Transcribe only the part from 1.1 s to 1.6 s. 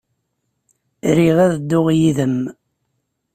Riɣ ad